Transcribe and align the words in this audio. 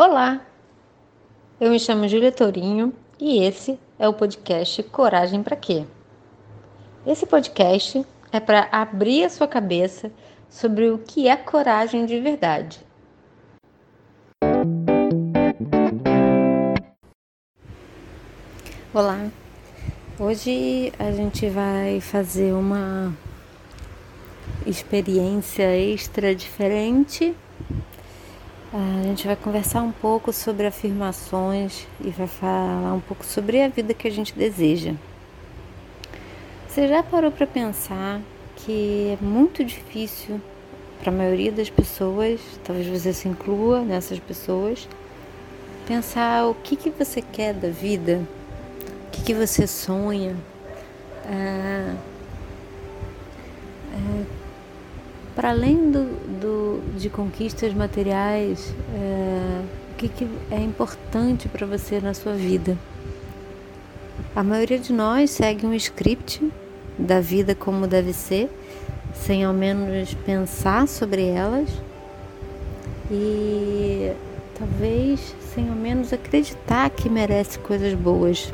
Olá, 0.00 0.46
eu 1.60 1.72
me 1.72 1.80
chamo 1.80 2.06
Júlia 2.06 2.30
Tourinho 2.30 2.94
e 3.18 3.42
esse 3.42 3.76
é 3.98 4.08
o 4.08 4.14
podcast 4.14 4.80
Coragem 4.84 5.42
para 5.42 5.56
Quê? 5.56 5.84
Esse 7.04 7.26
podcast 7.26 8.06
é 8.30 8.38
para 8.38 8.68
abrir 8.70 9.24
a 9.24 9.28
sua 9.28 9.48
cabeça 9.48 10.12
sobre 10.48 10.88
o 10.88 10.98
que 10.98 11.26
é 11.26 11.36
coragem 11.36 12.06
de 12.06 12.20
verdade. 12.20 12.78
Olá, 18.94 19.28
hoje 20.16 20.92
a 20.96 21.10
gente 21.10 21.48
vai 21.48 22.00
fazer 22.00 22.52
uma 22.52 23.12
experiência 24.64 25.76
extra 25.76 26.36
diferente 26.36 27.34
a 28.72 29.02
gente 29.02 29.26
vai 29.26 29.34
conversar 29.34 29.82
um 29.82 29.92
pouco 29.92 30.32
sobre 30.32 30.66
afirmações 30.66 31.86
e 32.04 32.10
vai 32.10 32.26
falar 32.26 32.92
um 32.92 33.00
pouco 33.00 33.24
sobre 33.24 33.62
a 33.62 33.68
vida 33.68 33.94
que 33.94 34.06
a 34.06 34.10
gente 34.10 34.34
deseja. 34.34 34.94
Você 36.68 36.86
já 36.86 37.02
parou 37.02 37.30
para 37.30 37.46
pensar 37.46 38.20
que 38.56 39.16
é 39.18 39.24
muito 39.24 39.64
difícil 39.64 40.40
para 41.00 41.10
a 41.10 41.14
maioria 41.14 41.50
das 41.50 41.70
pessoas, 41.70 42.40
talvez 42.64 42.86
você 42.86 43.12
se 43.12 43.26
inclua 43.26 43.80
nessas 43.80 44.18
pessoas, 44.18 44.86
pensar 45.86 46.46
o 46.46 46.54
que, 46.54 46.76
que 46.76 46.90
você 46.90 47.22
quer 47.22 47.54
da 47.54 47.70
vida, 47.70 48.20
o 49.06 49.10
que, 49.10 49.22
que 49.22 49.34
você 49.34 49.66
sonha, 49.66 50.36
é, 51.24 51.94
é, 53.94 54.37
para 55.38 55.50
além 55.50 55.92
do, 55.92 56.02
do, 56.40 56.98
de 56.98 57.08
conquistas 57.08 57.72
materiais, 57.72 58.74
é, 58.92 59.62
o 59.92 59.94
que, 59.94 60.08
que 60.08 60.28
é 60.50 60.60
importante 60.60 61.48
para 61.48 61.64
você 61.64 62.00
na 62.00 62.12
sua 62.12 62.32
vida? 62.32 62.76
A 64.34 64.42
maioria 64.42 64.80
de 64.80 64.92
nós 64.92 65.30
segue 65.30 65.64
um 65.64 65.72
script 65.74 66.42
da 66.98 67.20
vida 67.20 67.54
como 67.54 67.86
deve 67.86 68.12
ser, 68.12 68.50
sem 69.14 69.44
ao 69.44 69.54
menos 69.54 70.12
pensar 70.26 70.88
sobre 70.88 71.28
elas 71.28 71.70
e 73.08 74.10
talvez 74.58 75.36
sem 75.54 75.68
ao 75.68 75.76
menos 75.76 76.12
acreditar 76.12 76.90
que 76.90 77.08
merece 77.08 77.60
coisas 77.60 77.94
boas. 77.94 78.52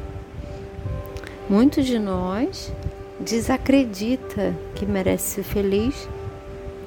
Muitos 1.49 1.87
de 1.87 1.99
nós 1.99 2.71
desacredita 3.19 4.55
que 4.75 4.85
merece 4.85 5.37
ser 5.37 5.45
feliz 5.45 6.07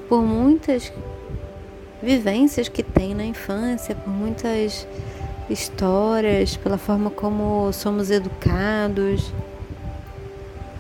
por 0.08 0.22
muitas 0.22 0.92
vivências 2.02 2.68
que 2.70 2.84
tem 2.84 3.14
na 3.14 3.26
infância, 3.26 3.96
por 3.96 4.12
muitas 4.12 4.88
histórias, 5.50 6.56
pela 6.58 6.78
forma 6.78 7.10
como 7.10 7.72
somos 7.74 8.12
educados. 8.12 9.32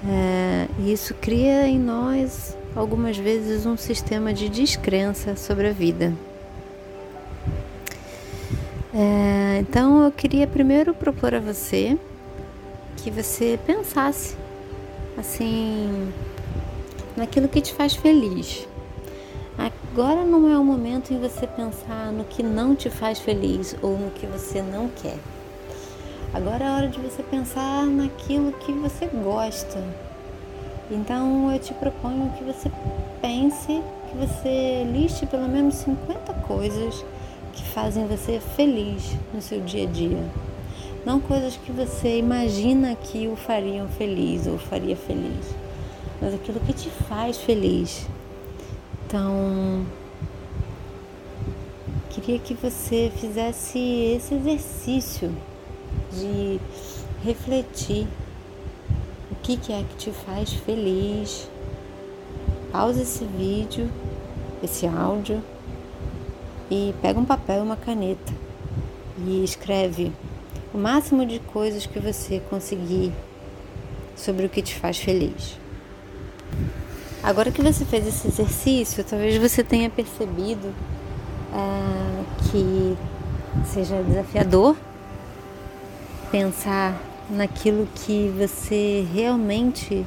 É, 0.08 0.67
isso 0.86 1.14
cria 1.16 1.67
em 1.67 1.80
nós, 1.80 2.55
algumas 2.75 3.17
vezes, 3.17 3.66
um 3.66 3.78
sistema 3.78 4.33
de 4.33 4.50
descrença 4.50 5.36
sobre 5.36 5.67
a 5.67 5.72
vida. 5.72 6.14
É, 8.94 9.59
então, 9.59 10.03
eu 10.03 10.11
queria 10.11 10.48
primeiro 10.48 10.94
propor 10.94 11.36
a 11.36 11.39
você 11.39 11.98
que 12.98 13.11
você 13.11 13.59
pensasse 13.66 14.36
assim 15.17 16.11
naquilo 17.16 17.48
que 17.48 17.61
te 17.61 17.73
faz 17.73 17.95
feliz. 17.95 18.67
Agora 19.99 20.23
não 20.23 20.47
é 20.47 20.55
o 20.55 20.63
momento 20.63 21.11
em 21.11 21.19
você 21.19 21.47
pensar 21.47 22.11
no 22.11 22.23
que 22.23 22.43
não 22.43 22.75
te 22.75 22.87
faz 22.87 23.17
feliz 23.17 23.75
ou 23.81 23.97
no 23.97 24.11
que 24.11 24.27
você 24.27 24.61
não 24.61 24.87
quer. 24.89 25.17
Agora 26.31 26.63
é 26.63 26.67
a 26.67 26.75
hora 26.75 26.87
de 26.87 26.99
você 26.99 27.23
pensar 27.23 27.83
naquilo 27.87 28.52
que 28.52 28.71
você 28.73 29.07
gosta. 29.07 29.83
Então 30.91 31.52
eu 31.52 31.57
te 31.57 31.73
proponho 31.73 32.31
que 32.37 32.43
você 32.43 32.71
pense, 33.23 33.81
que 34.11 34.17
você 34.19 34.83
liste 34.83 35.25
pelo 35.25 35.47
menos 35.47 35.73
50 35.73 36.31
coisas 36.47 37.03
que 37.53 37.63
fazem 37.63 38.05
você 38.05 38.39
feliz 38.55 39.15
no 39.33 39.41
seu 39.41 39.61
dia 39.61 39.87
a 39.87 39.91
dia. 39.91 40.23
Não 41.07 41.19
coisas 41.19 41.57
que 41.57 41.71
você 41.71 42.19
imagina 42.19 42.93
que 42.93 43.27
o 43.27 43.36
fariam 43.36 43.87
feliz 43.87 44.45
ou 44.45 44.59
faria 44.59 44.95
feliz, 44.95 45.55
mas 46.21 46.36
aquilo 46.36 46.59
que 46.59 46.73
te 46.73 46.91
faz 46.91 47.37
feliz. 47.37 48.05
Então, 49.07 49.85
queria 52.09 52.37
que 52.39 52.53
você 52.53 53.09
fizesse 53.15 53.79
esse 53.79 54.35
exercício 54.35 55.33
de 56.11 56.59
refletir 57.23 58.05
o 59.31 59.35
que, 59.41 59.53
é 59.71 59.81
que 59.81 59.95
te 59.95 60.11
faz 60.11 60.51
feliz. 60.51 61.49
Pausa 62.69 63.01
esse 63.01 63.23
vídeo, 63.23 63.89
esse 64.61 64.85
áudio 64.85 65.41
e 66.69 66.93
pega 67.01 67.17
um 67.17 67.23
papel 67.23 67.59
e 67.59 67.61
uma 67.61 67.77
caneta 67.77 68.33
e 69.25 69.41
escreve 69.41 70.11
o 70.73 70.77
máximo 70.77 71.25
de 71.25 71.39
coisas 71.39 71.85
que 71.85 71.97
você 71.97 72.41
conseguir 72.49 73.13
sobre 74.17 74.47
o 74.47 74.49
que 74.49 74.61
te 74.61 74.75
faz 74.75 74.97
feliz. 74.97 75.57
Agora 77.27 77.52
que 77.52 77.61
você 77.61 77.83
fez 77.83 78.08
esse 78.08 78.30
exercício, 78.30 79.04
talvez 79.04 79.36
você 79.38 79.61
tenha 79.61 79.89
percebido 79.89 80.73
é, 81.54 82.23
que 82.49 82.98
seja 83.65 84.02
desafiador 84.02 84.77
pensar 86.32 86.98
naquilo 87.30 87.86
que 87.93 88.33
você 88.37 89.05
realmente 89.14 90.05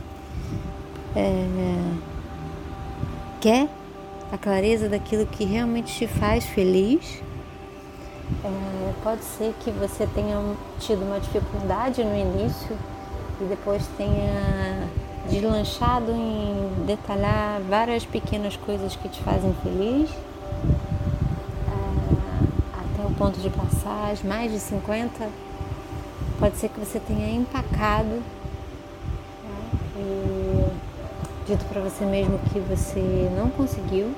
é, 1.14 1.47
quer, 3.38 3.69
a 4.32 4.38
clareza 4.38 4.88
daquilo 4.88 5.26
que 5.26 5.44
realmente 5.44 5.94
te 5.94 6.06
faz 6.06 6.47
feliz. 6.47 7.22
É, 8.42 8.92
pode 9.04 9.22
ser 9.25 9.54
que 9.60 9.70
você 9.72 10.06
tenha 10.14 10.42
tido 10.78 11.03
uma 11.03 11.20
dificuldade 11.20 12.03
no 12.03 12.16
início 12.16 12.75
e 13.42 13.44
depois 13.44 13.86
tenha 13.98 14.88
deslanchado 15.30 16.10
em 16.10 16.84
detalhar 16.86 17.60
várias 17.68 18.04
pequenas 18.04 18.56
coisas 18.56 18.96
que 18.96 19.08
te 19.08 19.20
fazem 19.22 19.54
feliz, 19.62 20.10
é, 21.68 21.80
até 22.80 23.06
o 23.06 23.14
ponto 23.14 23.38
de 23.38 23.48
passar 23.48 24.12
mais 24.24 24.50
de 24.50 24.58
50. 24.58 25.28
Pode 26.38 26.56
ser 26.56 26.68
que 26.70 26.80
você 26.80 26.98
tenha 26.98 27.30
empacado 27.30 28.08
né, 28.08 28.22
e 29.96 30.70
dito 31.47 31.64
para 31.66 31.80
você 31.80 32.04
mesmo 32.04 32.38
que 32.52 32.58
você 32.58 33.30
não 33.36 33.50
conseguiu. 33.50 34.12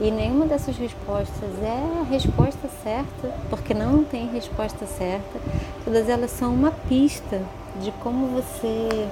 E 0.00 0.10
nenhuma 0.10 0.44
dessas 0.44 0.76
respostas 0.76 1.50
é 1.62 2.00
a 2.00 2.02
resposta 2.02 2.68
certa, 2.82 3.34
porque 3.48 3.72
não 3.72 4.04
tem 4.04 4.28
resposta 4.28 4.86
certa. 4.86 5.40
Todas 5.84 6.08
elas 6.08 6.30
são 6.30 6.52
uma 6.52 6.72
pista 6.72 7.40
de 7.80 7.90
como 8.02 8.28
você 8.28 9.08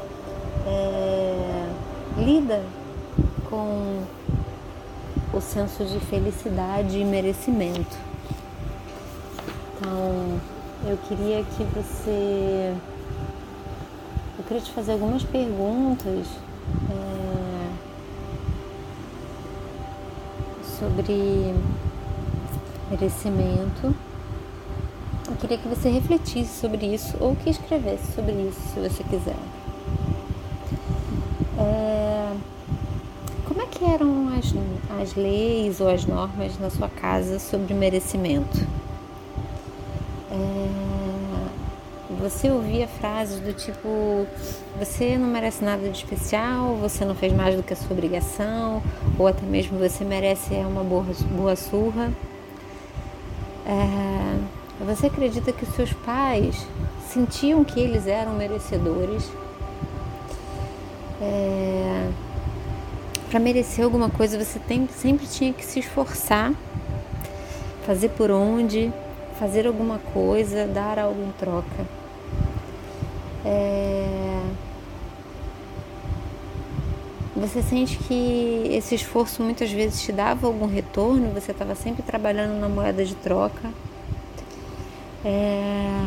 é, 0.67 1.69
lida 2.19 2.63
com 3.49 4.03
o 5.33 5.41
senso 5.41 5.85
de 5.85 5.99
felicidade 6.01 6.99
e 6.99 7.05
merecimento. 7.05 7.97
Então, 9.77 10.41
eu 10.87 10.97
queria 11.09 11.45
que 11.45 11.65
você. 11.65 12.75
Eu 14.39 14.45
queria 14.45 14.63
te 14.63 14.73
fazer 14.73 14.93
algumas 14.93 15.23
perguntas 15.23 16.27
é, 16.91 17.13
sobre 20.79 21.55
merecimento. 22.91 23.95
Eu 25.29 25.37
queria 25.37 25.57
que 25.57 25.69
você 25.69 25.89
refletisse 25.89 26.61
sobre 26.61 26.87
isso 26.87 27.17
ou 27.19 27.35
que 27.37 27.51
escrevesse 27.51 28.13
sobre 28.13 28.33
isso, 28.33 28.61
se 28.75 28.81
você 28.81 29.03
quiser. 29.05 29.37
É, 31.59 32.33
como 33.47 33.63
é 33.63 33.67
que 33.83 33.91
eram 33.91 34.29
as, 34.29 34.55
as 35.03 35.15
leis 35.17 35.81
ou 35.81 35.89
as 35.89 36.07
normas 36.07 36.57
na 36.61 36.71
sua 36.71 36.89
casa 36.89 37.41
sobre 37.41 37.75
merecimento? 37.75 38.65
É, 40.31 40.69
você 42.21 42.49
ouvia 42.49 42.87
frases 42.87 43.41
do 43.41 43.53
tipo: 43.53 44.25
você 44.79 45.19
não 45.19 45.27
merece 45.27 45.65
nada 45.65 45.89
de 45.89 45.97
especial, 45.97 46.77
você 46.77 47.05
não 47.05 47.17
fez 47.17 47.33
mais 47.33 47.57
do 47.57 47.63
que 47.65 47.73
a 47.73 47.77
sua 47.77 47.91
obrigação, 47.91 48.81
ou 49.19 49.27
até 49.27 49.45
mesmo 49.45 49.77
você 49.77 50.05
merece 50.05 50.55
uma 50.55 50.85
boa, 50.85 51.05
boa 51.33 51.57
surra. 51.57 52.13
É, 53.67 54.85
você 54.85 55.09
acredita 55.09 55.53
que 55.53 55.67
seus 55.67 55.93
pais 55.93 56.69
sentiam 57.09 57.65
que 57.65 57.81
eles 57.81 58.07
eram 58.07 58.33
merecedores 58.35 59.29
é, 61.21 62.09
para 63.33 63.41
merecer 63.41 63.83
alguma 63.83 64.11
coisa 64.11 64.37
você 64.37 64.59
tem, 64.59 64.87
sempre 64.89 65.27
tinha 65.27 65.55
que 65.55 65.65
se 65.65 65.81
esforçar, 65.81 66.53
fazer 67.87 68.11
por 68.11 68.31
onde, 68.31 68.93
fazer 69.39 69.67
alguma 69.67 69.99
coisa, 70.13 70.67
dar 70.67 70.99
algo 70.99 71.23
em 71.23 71.31
troca. 71.39 71.87
É... 73.43 74.39
Você 77.35 77.63
sente 77.63 77.97
que 77.97 78.69
esse 78.71 78.95
esforço 78.95 79.43
muitas 79.43 79.73
vezes 79.73 80.03
te 80.03 80.13
dava 80.13 80.47
algum 80.47 80.67
retorno, 80.67 81.33
você 81.33 81.53
estava 81.53 81.75
sempre 81.75 82.03
trabalhando 82.03 82.61
na 82.61 82.69
moeda 82.69 83.03
de 83.03 83.15
troca. 83.15 83.71
É... 85.25 86.07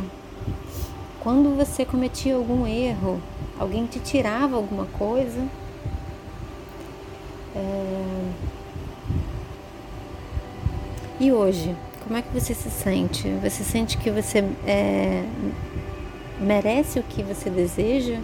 Quando 1.22 1.58
você 1.58 1.86
cometia 1.86 2.36
algum 2.36 2.68
erro, 2.68 3.20
alguém 3.60 3.88
te 3.88 3.98
tirava 3.98 4.56
alguma 4.56 4.86
coisa. 4.86 5.65
É... 7.56 8.06
E 11.20 11.32
hoje, 11.32 11.76
como 12.04 12.18
é 12.18 12.22
que 12.22 12.34
você 12.34 12.54
se 12.54 12.70
sente? 12.70 13.30
Você 13.42 13.64
sente 13.64 13.98
que 13.98 14.12
você 14.12 14.44
é, 14.68 15.24
merece 16.40 17.00
o 17.00 17.04
que 17.04 17.24
você 17.24 17.50
deseja? 17.50 18.20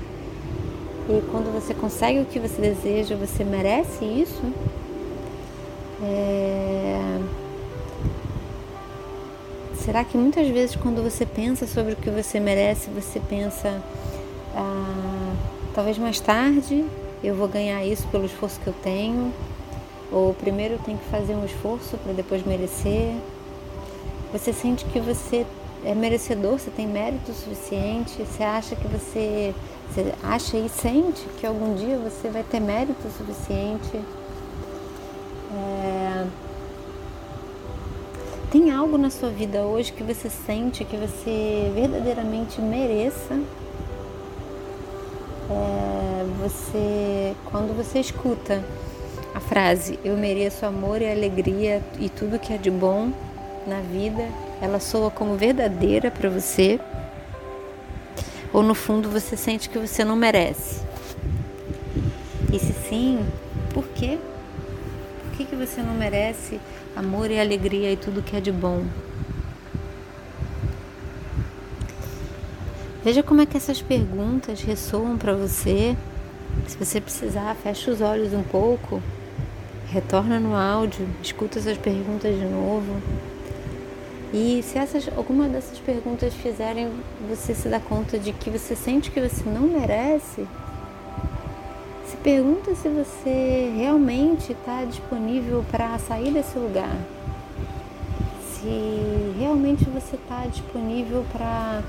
E 1.09 1.21
quando 1.31 1.51
você 1.53 1.73
consegue 1.73 2.19
o 2.19 2.25
que 2.25 2.39
você 2.39 2.61
deseja, 2.61 3.15
você 3.15 3.43
merece 3.43 4.03
isso? 4.05 4.43
É... 6.03 7.19
Será 9.75 10.03
que 10.03 10.17
muitas 10.17 10.47
vezes 10.49 10.75
quando 10.75 11.01
você 11.01 11.25
pensa 11.25 11.65
sobre 11.65 11.93
o 11.93 11.95
que 11.95 12.09
você 12.09 12.39
merece, 12.39 12.89
você 12.91 13.19
pensa, 13.19 13.81
ah, 14.55 15.33
talvez 15.73 15.97
mais 15.97 16.19
tarde 16.19 16.85
eu 17.23 17.35
vou 17.35 17.47
ganhar 17.47 17.85
isso 17.85 18.07
pelo 18.07 18.25
esforço 18.25 18.59
que 18.59 18.67
eu 18.67 18.73
tenho, 18.81 19.33
ou 20.11 20.33
primeiro 20.33 20.75
eu 20.75 20.79
tenho 20.79 20.97
que 20.97 21.05
fazer 21.05 21.35
um 21.35 21.45
esforço 21.45 21.97
para 21.97 22.13
depois 22.13 22.45
merecer? 22.45 23.13
Você 24.33 24.51
sente 24.51 24.85
que 24.85 24.99
você 24.99 25.45
é 25.83 25.93
merecedor, 25.93 26.59
você 26.59 26.71
tem 26.71 26.87
mérito 26.87 27.33
suficiente, 27.33 28.23
você 28.23 28.43
acha 28.43 28.75
que 28.75 28.87
você, 28.87 29.53
você 29.89 30.13
acha 30.23 30.57
e 30.57 30.69
sente 30.69 31.25
que 31.39 31.45
algum 31.45 31.75
dia 31.75 31.97
você 31.97 32.29
vai 32.29 32.43
ter 32.43 32.59
mérito 32.59 33.07
suficiente. 33.17 33.99
É... 35.53 36.27
Tem 38.51 38.71
algo 38.71 38.97
na 38.97 39.09
sua 39.09 39.29
vida 39.29 39.63
hoje 39.63 39.93
que 39.93 40.03
você 40.03 40.29
sente 40.29 40.83
que 40.83 40.97
você 40.97 41.71
verdadeiramente 41.73 42.61
mereça? 42.61 43.39
É... 45.49 45.90
Você, 46.41 47.35
quando 47.45 47.77
você 47.77 47.99
escuta 47.99 48.63
a 49.35 49.39
frase 49.39 49.99
eu 50.03 50.17
mereço 50.17 50.65
amor 50.65 50.99
e 50.99 51.07
alegria 51.07 51.83
e 51.99 52.09
tudo 52.09 52.39
que 52.39 52.51
é 52.51 52.57
de 52.57 52.71
bom 52.71 53.11
na 53.67 53.79
vida, 53.81 54.27
ela 54.59 54.79
soa 54.79 55.11
como 55.11 55.37
verdadeira 55.37 56.09
para 56.09 56.31
você? 56.31 56.79
Ou 58.51 58.63
no 58.63 58.73
fundo 58.73 59.07
você 59.07 59.37
sente 59.37 59.69
que 59.69 59.77
você 59.77 60.03
não 60.03 60.15
merece? 60.15 60.81
E 62.51 62.57
se 62.57 62.73
sim, 62.89 63.23
por 63.71 63.87
quê? 63.89 64.17
Por 65.21 65.37
que, 65.37 65.45
que 65.45 65.55
você 65.55 65.83
não 65.83 65.93
merece 65.93 66.59
amor 66.95 67.29
e 67.29 67.39
alegria 67.39 67.91
e 67.91 67.95
tudo 67.95 68.23
que 68.23 68.35
é 68.35 68.41
de 68.41 68.51
bom? 68.51 68.83
Veja 73.03 73.21
como 73.21 73.41
é 73.41 73.45
que 73.45 73.57
essas 73.57 73.79
perguntas 73.79 74.61
ressoam 74.63 75.19
para 75.19 75.35
você. 75.35 75.95
Se 76.71 76.77
você 76.77 77.01
precisar, 77.01 77.53
fecha 77.55 77.91
os 77.91 77.99
olhos 77.99 78.31
um 78.33 78.43
pouco, 78.43 79.03
retorna 79.89 80.39
no 80.39 80.55
áudio, 80.55 81.05
escuta 81.21 81.59
essas 81.59 81.77
perguntas 81.77 82.33
de 82.33 82.45
novo. 82.45 82.95
E 84.33 84.63
se 84.63 84.77
essas, 84.77 85.09
alguma 85.17 85.49
dessas 85.49 85.79
perguntas 85.79 86.33
fizerem 86.33 86.89
você 87.29 87.53
se 87.53 87.67
dar 87.67 87.81
conta 87.81 88.17
de 88.17 88.31
que 88.31 88.49
você 88.49 88.73
sente 88.73 89.11
que 89.11 89.19
você 89.19 89.43
não 89.49 89.63
merece, 89.63 90.47
se 92.05 92.15
pergunta 92.23 92.73
se 92.73 92.87
você 92.87 93.73
realmente 93.75 94.53
está 94.53 94.85
disponível 94.85 95.65
para 95.69 95.99
sair 95.99 96.31
desse 96.31 96.57
lugar. 96.57 96.95
Se 98.53 99.35
realmente 99.37 99.83
você 99.89 100.15
está 100.15 100.45
disponível 100.45 101.25
para 101.33 101.83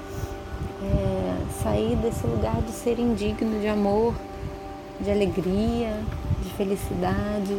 é, 0.82 1.62
sair 1.62 1.94
desse 1.98 2.26
lugar 2.26 2.60
de 2.62 2.72
ser 2.72 2.98
indigno 2.98 3.60
de 3.60 3.68
amor, 3.68 4.12
de 5.02 5.10
alegria, 5.10 5.98
de 6.42 6.50
felicidade. 6.54 7.58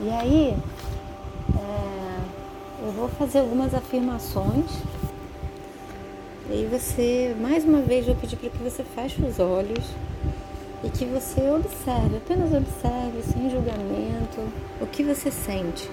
E 0.00 0.08
aí, 0.10 0.56
eu 2.82 2.92
vou 2.92 3.08
fazer 3.08 3.40
algumas 3.40 3.74
afirmações. 3.74 4.70
E 6.48 6.52
aí 6.52 6.66
você, 6.66 7.36
mais 7.40 7.64
uma 7.64 7.80
vez, 7.80 8.06
vou 8.06 8.16
pedir 8.16 8.36
para 8.36 8.48
que 8.48 8.58
você 8.58 8.82
feche 8.82 9.22
os 9.22 9.38
olhos 9.38 9.84
e 10.82 10.88
que 10.88 11.04
você 11.04 11.50
observe, 11.50 12.16
apenas 12.16 12.52
observe, 12.52 13.22
sem 13.22 13.50
julgamento, 13.50 14.40
o 14.80 14.86
que 14.86 15.04
você 15.04 15.30
sente. 15.30 15.90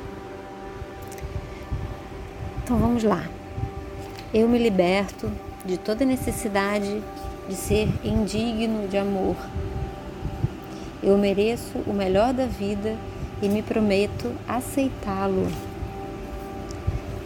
Então 2.63 2.77
vamos 2.79 3.03
lá. 3.03 3.23
Eu 4.33 4.47
me 4.47 4.57
liberto 4.57 5.31
de 5.65 5.77
toda 5.77 6.05
necessidade 6.05 7.03
de 7.47 7.55
ser 7.55 7.89
indigno 8.03 8.87
de 8.87 8.97
amor. 8.97 9.35
Eu 11.01 11.17
mereço 11.17 11.77
o 11.85 11.93
melhor 11.93 12.33
da 12.33 12.45
vida 12.45 12.95
e 13.41 13.47
me 13.47 13.61
prometo 13.61 14.31
aceitá-lo. 14.47 15.47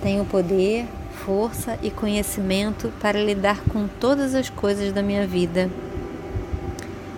Tenho 0.02 0.26
poder, 0.26 0.86
força 1.26 1.78
e 1.82 1.90
conhecimento 1.90 2.92
para 3.00 3.24
lidar 3.24 3.62
com 3.66 3.88
todas 3.88 4.36
as 4.36 4.50
coisas 4.50 4.92
da 4.92 5.02
minha 5.02 5.26
vida. 5.26 5.70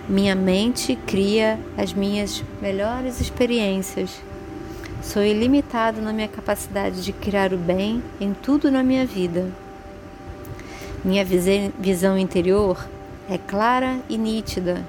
Minha 0.08 0.34
mente 0.34 0.96
cria 1.06 1.58
as 1.76 1.92
minhas 1.92 2.44
melhores 2.60 3.20
experiências. 3.20 4.20
Sou 5.02 5.22
ilimitado 5.22 6.00
na 6.00 6.12
minha 6.12 6.28
capacidade 6.28 7.02
de 7.02 7.12
criar 7.12 7.52
o 7.52 7.58
bem 7.58 8.02
em 8.20 8.32
tudo 8.32 8.70
na 8.70 8.82
minha 8.82 9.06
vida. 9.06 9.50
Minha 11.04 11.24
visão 11.78 12.18
interior 12.18 12.86
é 13.28 13.38
clara 13.38 14.00
e 14.08 14.18
nítida. 14.18 14.84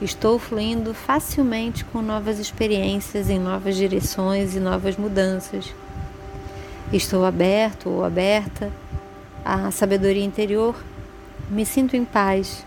Estou 0.00 0.38
fluindo 0.38 0.94
facilmente 0.94 1.84
com 1.84 2.02
novas 2.02 2.38
experiências 2.38 3.30
em 3.30 3.38
novas 3.38 3.76
direções 3.76 4.54
e 4.54 4.60
novas 4.60 4.96
mudanças. 4.96 5.72
Estou 6.92 7.24
aberto 7.24 7.88
ou 7.88 8.04
aberta 8.04 8.70
à 9.44 9.70
sabedoria 9.70 10.24
interior, 10.24 10.76
me 11.48 11.64
sinto 11.64 11.96
em 11.96 12.04
paz. 12.04 12.64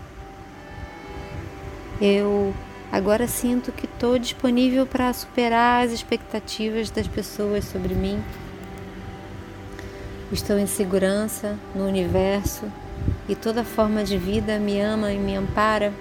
Eu 2.00 2.54
agora 2.92 3.26
sinto 3.26 3.72
que 3.72 3.86
estou 3.86 4.18
disponível 4.18 4.86
para 4.86 5.12
superar 5.12 5.84
as 5.84 5.92
expectativas 5.92 6.90
das 6.90 7.06
pessoas 7.06 7.64
sobre 7.64 7.94
mim. 7.94 8.22
Estou 10.32 10.58
em 10.58 10.66
segurança 10.66 11.58
no 11.74 11.86
universo 11.86 12.70
e 13.28 13.34
toda 13.34 13.64
forma 13.64 14.04
de 14.04 14.16
vida 14.16 14.58
me 14.58 14.80
ama 14.80 15.12
e 15.12 15.18
me 15.18 15.34
ampara. 15.36 15.92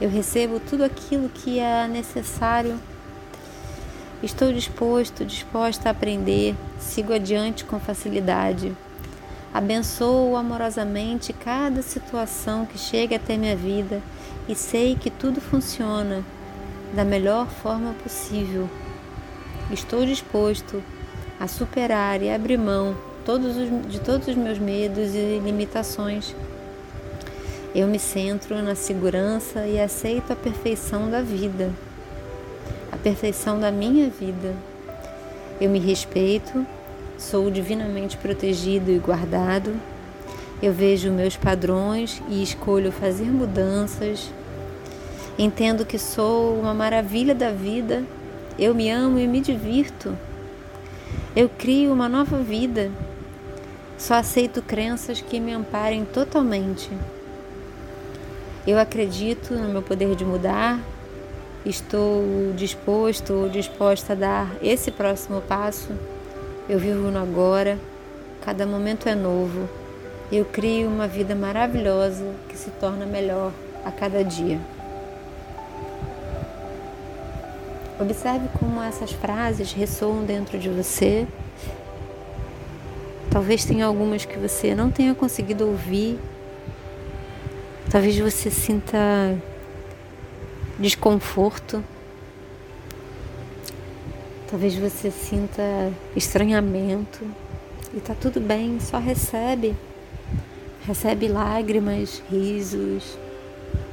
Eu 0.00 0.10
recebo 0.10 0.60
tudo 0.60 0.84
aquilo 0.84 1.28
que 1.28 1.58
é 1.58 1.86
necessário 1.86 2.78
Estou 4.24 4.50
disposto, 4.50 5.22
disposta 5.22 5.90
a 5.90 5.92
aprender, 5.92 6.54
sigo 6.78 7.12
adiante 7.12 7.62
com 7.62 7.78
facilidade. 7.78 8.74
Abençoo 9.52 10.34
amorosamente 10.34 11.30
cada 11.34 11.82
situação 11.82 12.64
que 12.64 12.78
chega 12.78 13.16
até 13.16 13.36
minha 13.36 13.54
vida 13.54 14.00
e 14.48 14.54
sei 14.54 14.96
que 14.96 15.10
tudo 15.10 15.42
funciona 15.42 16.24
da 16.94 17.04
melhor 17.04 17.48
forma 17.48 17.92
possível. 18.02 18.66
Estou 19.70 20.06
disposto 20.06 20.82
a 21.38 21.46
superar 21.46 22.22
e 22.22 22.30
abrir 22.30 22.56
mão 22.56 22.96
todos 23.24 23.56
os, 23.56 23.88
de 23.88 24.00
todos 24.00 24.28
os 24.28 24.34
meus 24.34 24.58
medos 24.58 25.14
e 25.14 25.40
limitações. 25.44 26.34
Eu 27.74 27.88
me 27.88 27.98
centro 27.98 28.62
na 28.62 28.74
segurança 28.74 29.66
e 29.66 29.80
aceito 29.80 30.32
a 30.32 30.36
perfeição 30.36 31.10
da 31.10 31.20
vida 31.20 31.70
a 32.94 32.96
perfeição 32.96 33.58
da 33.58 33.72
minha 33.72 34.08
vida. 34.08 34.54
Eu 35.60 35.68
me 35.68 35.80
respeito, 35.80 36.64
sou 37.18 37.50
divinamente 37.50 38.16
protegido 38.16 38.88
e 38.92 38.98
guardado. 38.98 39.74
Eu 40.62 40.72
vejo 40.72 41.10
meus 41.10 41.36
padrões 41.36 42.22
e 42.28 42.40
escolho 42.40 42.92
fazer 42.92 43.24
mudanças. 43.24 44.30
Entendo 45.36 45.84
que 45.84 45.98
sou 45.98 46.56
uma 46.56 46.72
maravilha 46.72 47.34
da 47.34 47.50
vida. 47.50 48.04
Eu 48.56 48.72
me 48.72 48.88
amo 48.88 49.18
e 49.18 49.26
me 49.26 49.40
divirto. 49.40 50.16
Eu 51.34 51.48
crio 51.48 51.92
uma 51.92 52.08
nova 52.08 52.38
vida. 52.38 52.92
Só 53.96 54.14
aceito 54.14 54.62
crenças 54.62 55.20
que 55.20 55.40
me 55.40 55.52
amparem 55.52 56.04
totalmente. 56.04 56.90
Eu 58.66 58.78
acredito 58.78 59.54
no 59.54 59.68
meu 59.68 59.82
poder 59.82 60.14
de 60.14 60.24
mudar, 60.24 60.80
Estou 61.64 62.52
disposto 62.54 63.32
ou 63.32 63.48
disposta 63.48 64.12
a 64.12 64.16
dar 64.16 64.54
esse 64.60 64.90
próximo 64.90 65.40
passo 65.40 65.94
Eu 66.68 66.78
vivo 66.78 67.10
no 67.10 67.18
agora, 67.18 67.78
cada 68.44 68.66
momento 68.66 69.08
é 69.08 69.14
novo. 69.14 69.66
Eu 70.30 70.44
crio 70.44 70.88
uma 70.88 71.06
vida 71.06 71.34
maravilhosa 71.34 72.34
que 72.50 72.56
se 72.56 72.70
torna 72.72 73.06
melhor 73.06 73.50
a 73.82 73.90
cada 73.90 74.22
dia. 74.22 74.60
Observe 77.98 78.46
como 78.58 78.82
essas 78.82 79.12
frases 79.12 79.72
ressoam 79.72 80.22
dentro 80.24 80.58
de 80.58 80.68
você. 80.68 81.26
Talvez 83.34 83.64
tenha 83.64 83.84
algumas 83.84 84.24
que 84.24 84.38
você 84.38 84.76
não 84.76 84.92
tenha 84.92 85.12
conseguido 85.12 85.66
ouvir. 85.66 86.20
Talvez 87.90 88.16
você 88.16 88.48
sinta 88.48 88.96
desconforto. 90.78 91.82
Talvez 94.48 94.76
você 94.76 95.10
sinta 95.10 95.92
estranhamento. 96.14 97.26
E 97.92 97.98
tá 97.98 98.14
tudo 98.14 98.38
bem, 98.38 98.78
só 98.78 98.98
recebe. 98.98 99.74
Recebe 100.86 101.26
lágrimas, 101.26 102.22
risos, 102.30 103.18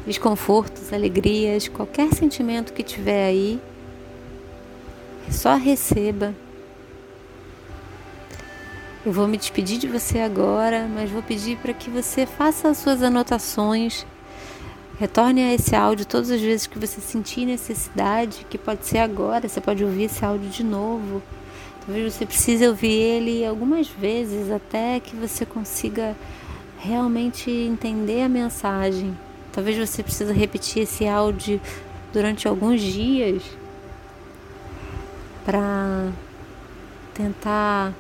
desconfortos, 0.06 0.94
alegrias, 0.94 1.68
qualquer 1.68 2.14
sentimento 2.14 2.74
que 2.74 2.84
tiver 2.84 3.26
aí 3.26 3.60
só 5.32 5.56
receba. 5.56 6.32
Eu 9.04 9.12
vou 9.12 9.28
me 9.28 9.36
despedir 9.36 9.80
de 9.80 9.88
você 9.88 10.20
agora, 10.20 10.88
mas 10.88 11.10
vou 11.10 11.24
pedir 11.24 11.58
para 11.58 11.74
que 11.74 11.90
você 11.90 12.28
faça 12.28 12.70
as 12.70 12.78
suas 12.78 13.02
anotações. 13.02 14.06
Retorne 15.00 15.42
a 15.42 15.52
esse 15.56 15.76
áudio 15.76 16.06
todas 16.06 16.30
as 16.30 16.40
vezes 16.40 16.68
que 16.68 16.78
você 16.78 17.02
sentir 17.02 17.48
necessidade, 17.48 18.46
que 18.48 18.60
pode 18.60 18.86
ser 18.86 19.00
agora, 19.00 19.50
você 19.50 19.60
pode 19.60 19.84
ouvir 19.84 20.04
esse 20.04 20.24
áudio 20.24 20.48
de 20.52 20.64
novo. 20.64 21.24
Talvez 21.84 22.14
você 22.14 22.28
precise 22.28 22.68
ouvir 22.68 22.92
ele 22.92 23.44
algumas 23.44 23.88
vezes 23.88 24.52
até 24.52 25.00
que 25.00 25.16
você 25.16 25.48
consiga 25.48 26.16
realmente 26.78 27.50
entender 27.50 28.22
a 28.22 28.30
mensagem. 28.30 29.18
Talvez 29.52 29.80
você 29.80 30.04
precise 30.04 30.32
repetir 30.32 30.84
esse 30.84 31.08
áudio 31.08 31.60
durante 32.14 32.48
alguns 32.48 32.80
dias 32.80 33.42
para 35.44 36.12
tentar 37.16 37.94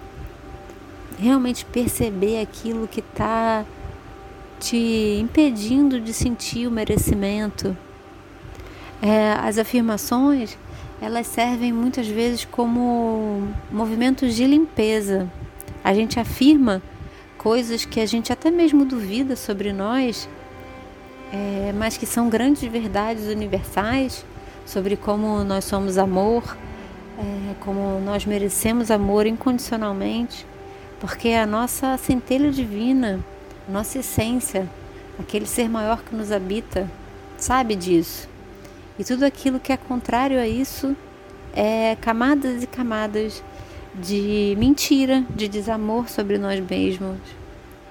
realmente 1.21 1.63
perceber 1.65 2.41
aquilo 2.41 2.87
que 2.87 2.99
está 2.99 3.63
te 4.59 5.19
impedindo 5.21 6.01
de 6.01 6.13
sentir 6.13 6.67
o 6.67 6.71
merecimento. 6.71 7.77
É, 9.01 9.33
as 9.33 9.57
afirmações 9.57 10.57
elas 11.01 11.25
servem 11.25 11.73
muitas 11.73 12.07
vezes 12.07 12.45
como 12.45 13.47
movimentos 13.71 14.35
de 14.35 14.45
limpeza. 14.45 15.27
A 15.83 15.95
gente 15.95 16.19
afirma 16.19 16.81
coisas 17.39 17.85
que 17.85 17.99
a 17.99 18.05
gente 18.05 18.31
até 18.31 18.51
mesmo 18.51 18.85
duvida 18.85 19.35
sobre 19.35 19.73
nós, 19.73 20.29
é, 21.33 21.73
mas 21.75 21.97
que 21.97 22.05
são 22.05 22.29
grandes 22.29 22.61
verdades 22.63 23.25
universais 23.25 24.23
sobre 24.63 24.95
como 24.95 25.43
nós 25.43 25.65
somos 25.65 25.97
amor, 25.97 26.55
é, 27.17 27.55
como 27.61 27.99
nós 27.99 28.27
merecemos 28.27 28.91
amor 28.91 29.25
incondicionalmente, 29.25 30.45
porque 31.01 31.29
a 31.29 31.47
nossa 31.47 31.97
centelha 31.97 32.51
divina, 32.51 33.19
nossa 33.67 33.97
essência, 33.97 34.69
aquele 35.19 35.47
ser 35.47 35.67
maior 35.67 36.03
que 36.03 36.15
nos 36.15 36.31
habita, 36.31 36.87
sabe 37.39 37.75
disso. 37.75 38.29
E 38.99 39.03
tudo 39.03 39.25
aquilo 39.25 39.59
que 39.59 39.73
é 39.73 39.77
contrário 39.77 40.39
a 40.39 40.47
isso 40.47 40.95
é 41.55 41.97
camadas 41.99 42.61
e 42.61 42.67
camadas 42.67 43.43
de 43.95 44.55
mentira, 44.59 45.25
de 45.31 45.47
desamor 45.47 46.07
sobre 46.07 46.37
nós 46.37 46.59
mesmos. 46.59 47.17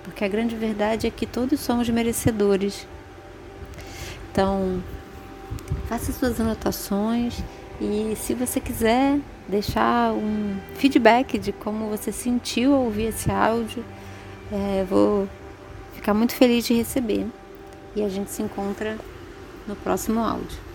Porque 0.05 0.25
a 0.25 0.29
grande 0.29 0.55
verdade 0.55 1.09
é 1.09 1.11
que 1.11 1.27
todos 1.27 1.59
somos 1.59 1.89
merecedores. 1.91 2.87
Então, 4.31 4.81
faça 5.89 6.13
suas 6.13 6.41
anotações 6.41 7.43
e 7.81 8.15
se 8.15 8.35
você 8.35 8.61
quiser 8.61 9.19
deixar 9.49 10.13
um 10.13 10.57
feedback 10.75 11.39
de 11.39 11.51
como 11.51 11.89
você 11.89 12.13
sentiu 12.13 12.75
ao 12.75 12.85
ouvir 12.85 13.07
esse 13.07 13.31
áudio, 13.31 13.83
é, 14.53 14.85
vou 14.85 15.27
ficar 15.95 16.13
muito 16.13 16.35
feliz 16.35 16.65
de 16.67 16.75
receber. 16.75 17.27
E 17.97 18.03
a 18.03 18.09
gente 18.09 18.31
se 18.31 18.43
encontra 18.43 18.99
no 19.67 19.75
próximo 19.75 20.21
áudio. 20.21 20.70